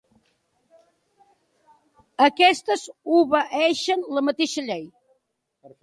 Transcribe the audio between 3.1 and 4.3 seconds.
obeeixen la